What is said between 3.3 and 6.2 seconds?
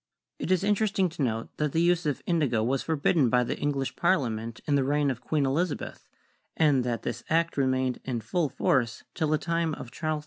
the English Parliament in the reign of Queen Elizabeth,